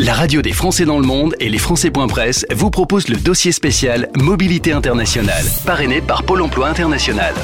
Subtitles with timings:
[0.00, 4.08] La radio des Français dans le monde et les Français.press vous proposent le dossier spécial
[4.16, 7.34] Mobilité internationale, parrainé par Pôle emploi international.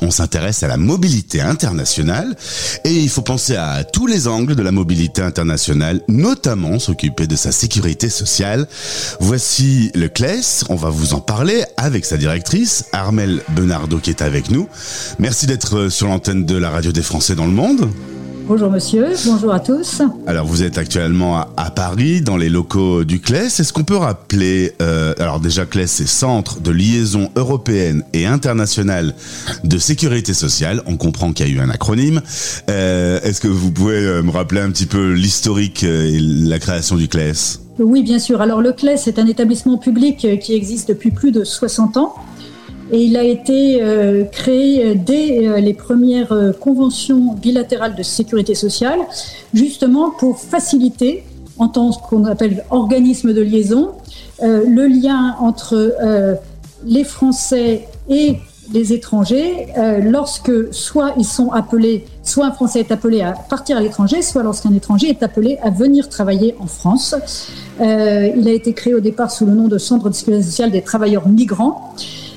[0.00, 2.36] On s'intéresse à la mobilité internationale
[2.84, 7.34] et il faut penser à tous les angles de la mobilité internationale, notamment s'occuper de
[7.34, 8.68] sa sécurité sociale.
[9.18, 14.22] Voici le CLES, on va vous en parler avec sa directrice, Armel Benardo qui est
[14.22, 14.68] avec nous.
[15.18, 17.90] Merci d'être sur l'antenne de la radio des Français dans le monde.
[18.52, 20.02] Bonjour monsieur, bonjour à tous.
[20.26, 23.46] Alors vous êtes actuellement à, Paris, dans les locaux du CLES.
[23.46, 29.14] Est-ce qu'on peut rappeler, euh, alors déjà CLES c'est Centre de liaison européenne et internationale
[29.64, 32.20] de sécurité sociale, on comprend qu'il y a eu un acronyme.
[32.68, 36.96] Euh, Est-ce que vous pouvez euh, me rappeler un petit peu l'historique et la création
[36.96, 41.10] du CLES Oui bien sûr, alors le CLES est un établissement public qui existe depuis
[41.10, 42.14] plus de 60 ans
[42.92, 48.54] et il a été euh, créé dès euh, les premières euh, conventions bilatérales de sécurité
[48.54, 49.00] sociale,
[49.54, 51.24] justement pour faciliter,
[51.58, 53.90] en tant qu'on appelle organisme de liaison,
[54.40, 55.94] le lien entre
[56.84, 58.38] les Français et
[58.72, 59.68] les étrangers
[60.02, 64.42] lorsque soit ils sont appelés, soit un Français est appelé à partir à l'étranger, soit
[64.42, 67.14] lorsqu'un étranger est appelé à venir travailler en France.
[67.78, 70.82] il a été créé au départ sous le nom de Centre de sécurité sociale des
[70.82, 71.94] travailleurs migrants.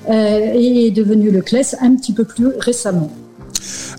[0.10, 3.10] Euh, et est devenu le CLES un petit peu plus récemment.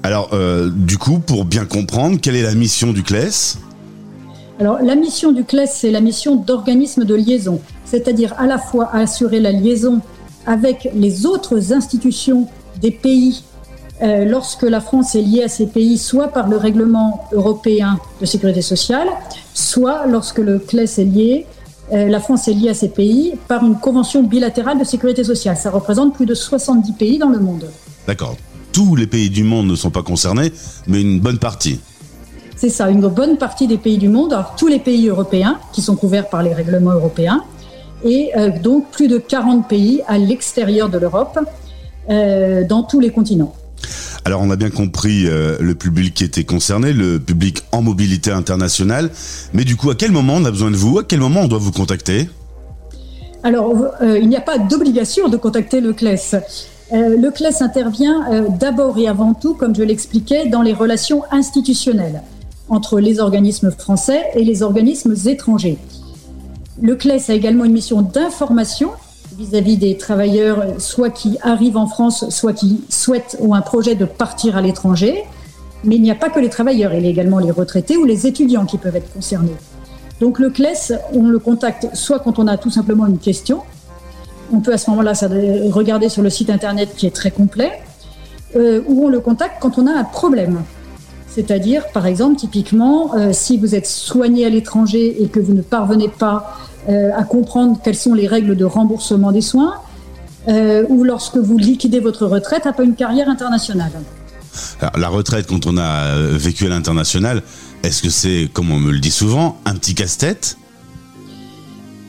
[0.05, 3.59] Alors, euh, du coup, pour bien comprendre, quelle est la mission du CLES?
[4.61, 8.95] Alors, la mission du CLES, c'est la mission d'organisme de liaison, c'est-à-dire à la fois
[8.95, 10.01] assurer la liaison
[10.47, 12.47] avec les autres institutions
[12.81, 13.43] des pays
[14.01, 18.27] euh, lorsque la France est liée à ces pays, soit par le règlement européen de
[18.27, 19.09] sécurité sociale,
[19.55, 21.47] soit lorsque le CLES est lié
[21.91, 25.57] la France est liée à ces pays par une convention bilatérale de sécurité sociale.
[25.57, 27.71] Ça représente plus de 70 pays dans le monde.
[28.07, 28.37] D'accord.
[28.73, 30.53] Tous les pays du monde ne sont pas concernés,
[30.87, 31.81] mais une bonne partie.
[32.57, 35.83] C'est ça, une bonne partie des pays du monde, alors tous les pays européens qui
[35.83, 37.45] sont couverts par les règlements européens,
[38.03, 41.39] et euh, donc plus de 40 pays à l'extérieur de l'Europe,
[42.09, 43.55] euh, dans tous les continents.
[44.27, 48.33] Alors on a bien compris euh, le public qui était concerné, le public en mobilité
[48.33, 49.09] internationale.
[49.53, 50.99] Mais du coup, à quel moment on a besoin de vous?
[50.99, 52.29] À quel moment on doit vous contacter?
[53.45, 53.73] Alors,
[54.03, 56.41] euh, il n'y a pas d'obligation de contacter le CLES.
[56.93, 62.21] Euh, le CLES intervient d'abord et avant tout, comme je l'expliquais, dans les relations institutionnelles
[62.69, 65.79] entre les organismes français et les organismes étrangers.
[66.83, 68.91] Le CLES a également une mission d'information
[69.37, 74.05] vis-à-vis des travailleurs, soit qui arrivent en France, soit qui souhaitent ou un projet de
[74.05, 75.25] partir à l'étranger.
[75.85, 78.05] Mais il n'y a pas que les travailleurs, il y a également les retraités ou
[78.05, 79.55] les étudiants qui peuvent être concernés.
[80.21, 83.61] Donc le CLES, on le contacte soit quand on a tout simplement une question,
[84.53, 85.13] on peut à ce moment-là
[85.71, 87.73] regarder sur le site internet qui est très complet,
[88.55, 90.63] euh, ou on le contacte quand on a un problème.
[91.29, 95.61] C'est-à-dire, par exemple, typiquement, euh, si vous êtes soigné à l'étranger et que vous ne
[95.61, 96.57] parvenez pas
[96.89, 99.75] euh, à comprendre quelles sont les règles de remboursement des soins,
[100.47, 103.91] euh, ou lorsque vous liquidez votre retraite après une carrière internationale.
[104.97, 107.43] la retraite, quand on a euh, vécu à l'international,
[107.83, 110.59] est-ce que c'est, comme on me le dit souvent, un petit casse-tête?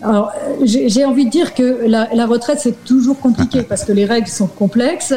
[0.04, 0.32] Alors,
[0.64, 4.46] j'ai envie de dire que la, retraite, c'est toujours compliqué parce que les règles sont
[4.46, 5.16] complexes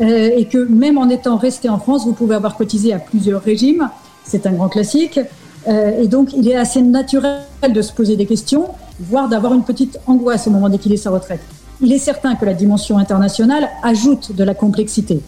[0.00, 3.90] et que même en étant resté en France, vous pouvez avoir cotisé à plusieurs régimes.
[4.24, 5.20] C'est un grand classique.
[5.66, 7.40] Et donc, il est assez naturel
[7.72, 8.66] de se poser des questions
[9.02, 11.40] voire d'avoir une petite angoisse au moment d'équilibrer sa retraite.
[11.80, 15.20] Il est certain que la dimension internationale ajoute de la complexité.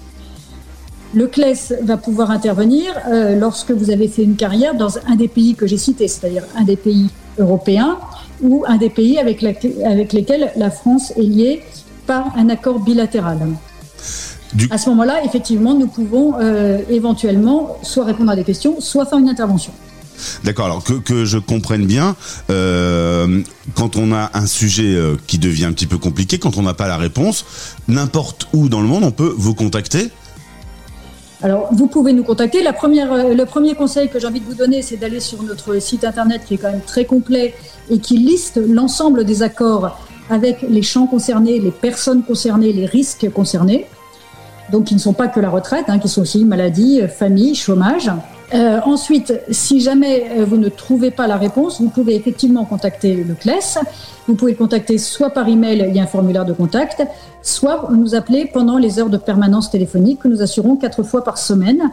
[1.15, 5.29] Le CLES va pouvoir intervenir euh, lorsque vous avez fait une carrière dans un des
[5.29, 7.09] pays que j'ai cités, c'est-à-dire un des pays
[7.39, 7.99] européens
[8.43, 11.63] ou un des pays avec, lesquels la France est liée
[12.07, 13.39] par un accord bilatéral.
[14.71, 19.19] À ce moment-là, effectivement, nous pouvons euh, éventuellement soit répondre à des questions, soit faire
[19.19, 19.73] une intervention.
[20.45, 20.67] D'accord.
[20.67, 22.17] Alors que, je comprenne bien,
[22.51, 23.43] euh,
[23.75, 26.75] quand on a un sujet euh, qui devient un petit peu compliqué, quand on n'a
[26.75, 27.45] pas la réponse,
[27.89, 30.11] n'importe où dans le monde, on peut vous contacter.
[31.43, 32.67] Alors, vous pouvez nous contacter.
[32.67, 36.05] Euh, le premier conseil que j'ai envie de vous donner, c'est d'aller sur notre site
[36.05, 37.55] internet qui est quand même très complet
[37.91, 39.99] et qui liste l'ensemble des accords
[40.31, 43.87] avec les champs concernés, les personnes concernées, les risques concernés.
[44.73, 48.11] Donc, qui ne sont pas que la retraite, hein, qui sont aussi maladie, famille, chômage.
[48.53, 53.25] Euh, ensuite, si jamais euh, vous ne trouvez pas la réponse, vous pouvez effectivement contacter
[53.25, 53.79] le CLES.
[54.29, 57.03] Vous pouvez le contacter soit par email, il y a un formulaire de contact,
[57.43, 61.39] soit nous appeler pendant les heures de permanence téléphonique que nous assurons quatre fois par
[61.39, 61.91] semaine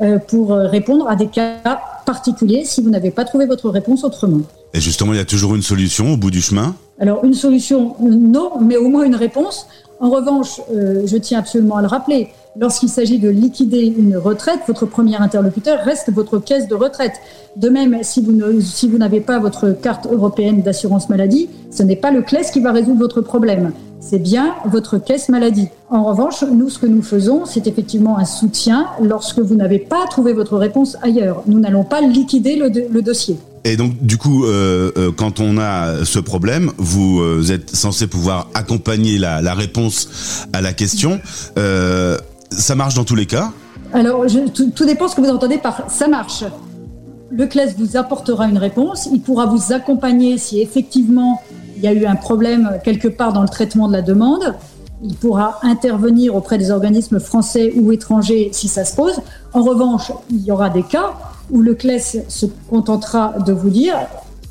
[0.00, 1.56] euh, pour répondre à des cas
[2.06, 4.40] particuliers si vous n'avez pas trouvé votre réponse autrement.
[4.72, 6.74] Et justement, il y a toujours une solution au bout du chemin?
[6.98, 9.66] Alors, une solution, non, mais au moins une réponse.
[10.00, 14.86] En revanche, je tiens absolument à le rappeler, lorsqu'il s'agit de liquider une retraite, votre
[14.86, 17.14] premier interlocuteur reste votre caisse de retraite.
[17.56, 22.22] De même, si vous, n'avez pas votre carte européenne d'assurance maladie, ce n'est pas le
[22.22, 23.72] CLES qui va résoudre votre problème.
[24.00, 25.68] C'est bien votre caisse maladie.
[25.90, 30.06] En revanche, nous, ce que nous faisons, c'est effectivement un soutien lorsque vous n'avez pas
[30.08, 31.42] trouvé votre réponse ailleurs.
[31.46, 33.36] Nous n'allons pas liquider le, dossier.
[33.64, 38.06] Et donc, du coup, euh, euh, quand on a ce problème, vous euh, êtes censé
[38.06, 41.20] pouvoir accompagner la, réponse à la question.
[42.50, 43.52] Ça marche dans tous les cas
[43.92, 44.24] Alors,
[44.54, 46.44] tout, dépend ce que vous entendez par ça marche.
[47.30, 49.08] Le CLES vous apportera une réponse.
[49.12, 51.40] Il pourra vous accompagner si effectivement
[51.76, 54.54] il y a eu un problème quelque part dans le traitement de la demande.
[55.02, 59.20] Il pourra intervenir auprès des organismes français ou étrangers si ça se pose.
[59.54, 61.12] En revanche, il y aura des cas
[61.50, 63.94] où le CLES se contentera de vous dire,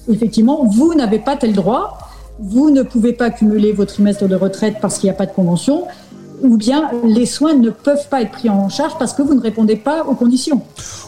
[0.09, 1.99] effectivement, vous n'avez pas tel droit,
[2.39, 5.33] vous ne pouvez pas cumuler votre trimestre de retraite parce qu'il n'y a pas de
[5.33, 5.83] convention,
[6.41, 9.41] ou bien les soins ne peuvent pas être pris en charge parce que vous ne
[9.41, 10.61] répondez pas aux conditions.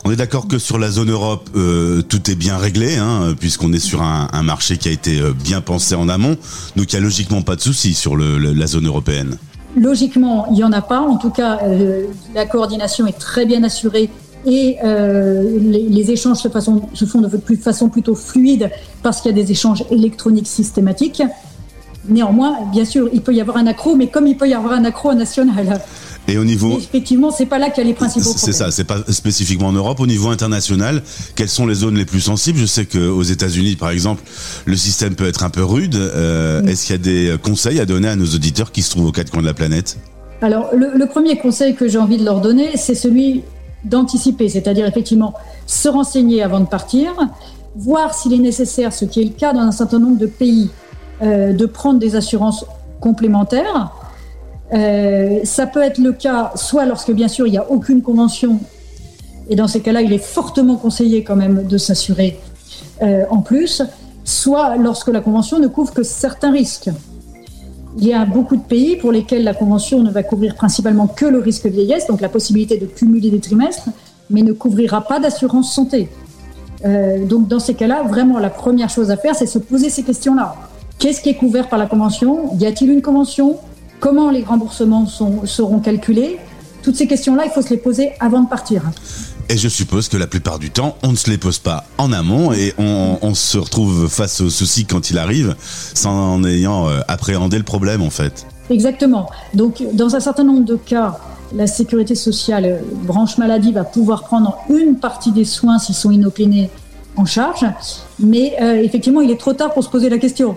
[0.03, 3.73] On est d'accord que sur la zone Europe, euh, tout est bien réglé, hein, puisqu'on
[3.73, 6.37] est sur un, un, marché qui a été euh, bien pensé en amont,
[6.75, 9.37] donc il n'y a logiquement pas de souci sur le, le, la zone européenne.
[9.75, 10.99] Logiquement, il n'y en a pas.
[10.99, 12.05] En tout cas, euh,
[12.35, 14.09] la coordination est très bien assurée
[14.45, 18.71] et euh, les, les, échanges se, façon, se font de façon plutôt fluide
[19.03, 21.21] parce qu'il y a des échanges électroniques systématiques.
[22.07, 24.73] Néanmoins, bien sûr, il peut y avoir un accro, mais comme il peut y avoir
[24.73, 25.79] un accro national.
[26.27, 26.77] Et au niveau.
[26.77, 28.45] effectivement, c'est pas là qu'il y a les principaux problèmes.
[28.45, 29.99] C'est ça, c'est pas spécifiquement en Europe.
[29.99, 31.01] Au niveau international,
[31.35, 32.59] quelles sont les zones les plus sensibles?
[32.59, 34.21] Je sais qu'aux États-Unis, par exemple,
[34.65, 35.95] le système peut être un peu rude.
[35.95, 36.71] Euh, oui.
[36.71, 39.11] Est-ce qu'il y a des conseils à donner à nos auditeurs qui se trouvent aux
[39.11, 39.97] quatre coins de la planète?
[40.41, 43.43] Alors, le, le premier conseil que j'ai envie de leur donner, c'est celui
[43.83, 45.33] d'anticiper, c'est-à-dire effectivement
[45.65, 47.13] se renseigner avant de partir,
[47.75, 50.69] voir s'il est nécessaire, ce qui est le cas dans un certain nombre de pays,
[51.23, 52.65] euh, de prendre des assurances
[52.99, 53.91] complémentaires.
[54.73, 58.57] Euh, ça peut être le cas soit lorsque bien sûr il n'y a aucune convention,
[59.47, 62.39] et dans ces cas-là il est fortement conseillé quand même de s'assurer
[63.03, 63.83] euh, en plus,
[64.23, 66.89] soit lorsque la convention ne couvre que certains risques.
[67.99, 71.25] Il y a beaucoup de pays pour lesquels la convention ne va couvrir principalement que
[71.25, 73.89] le risque vieillesse, donc la possibilité de cumuler des trimestres,
[74.31, 76.09] mais ne couvrira pas d'assurance santé.
[76.83, 80.55] Donc dans ces cas-là, vraiment la première chose à faire, c'est se poser ces questions-là.
[81.01, 82.55] Qu'est-ce qui est couvert par la convention?
[82.59, 83.57] Y a-t-il une convention?
[83.99, 86.37] Comment les remboursements sont, seront calculés?
[86.83, 88.83] Toutes ces questions-là, il faut se les poser avant de partir.
[89.49, 92.13] Et je suppose que la plupart du temps, on ne se les pose pas en
[92.13, 96.87] amont et on, on se retrouve face au souci quand il arrive sans en ayant
[96.87, 98.45] euh, appréhendé le problème en fait.
[98.69, 99.27] Exactement.
[99.55, 101.17] Donc dans un certain nombre de cas,
[101.51, 106.11] la sécurité sociale, euh, branche maladie, va pouvoir prendre une partie des soins s'ils sont
[106.11, 106.69] inopinés
[107.15, 107.65] en charge.
[108.19, 110.55] Mais euh, effectivement, il est trop tard pour se poser la question.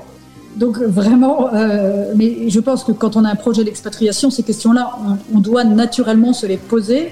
[0.57, 4.97] Donc vraiment, euh, mais je pense que quand on a un projet d'expatriation, ces questions-là,
[5.35, 7.11] on, doit naturellement se les poser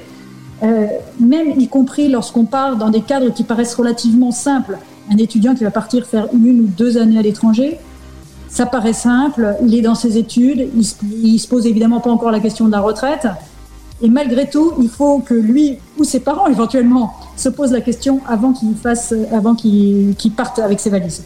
[0.63, 0.87] euh,
[1.19, 4.79] même y compris lorsqu'on part dans des cadres qui paraissent relativement simples.
[5.11, 7.79] Un étudiant qui va partir faire une ou deux années à l'étranger,
[8.49, 10.95] ça paraît simple, il est dans ses études, il se,
[11.43, 13.27] se pose évidemment pas encore la question de la retraite.
[14.03, 18.21] Et malgré tout, il faut que lui ou ses parents éventuellement se posent la question
[18.29, 21.25] avant qu'il fasse, avant qu'il qu parte avec ses valises.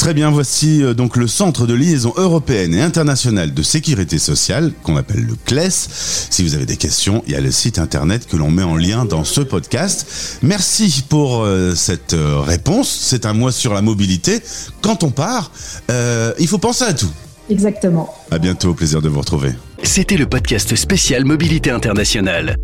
[0.00, 4.72] Très bien, voici euh, donc le Centre de liaison européenne et internationale de sécurité sociale,
[4.82, 5.68] qu'on appelle le CLES.
[5.70, 8.76] Si vous avez des questions, il y a le site internet que l'on met en
[8.76, 10.38] lien dans ce podcast.
[10.40, 12.88] Merci pour euh, cette euh, réponse.
[12.88, 14.40] C'est un mois sur la mobilité.
[14.80, 15.52] Quand on part,
[15.90, 17.12] euh, il faut penser à tout.
[17.50, 18.14] Exactement.
[18.30, 19.52] À bientôt, plaisir de vous retrouver.
[19.82, 22.56] C'était le podcast spécial Mobilité internationale.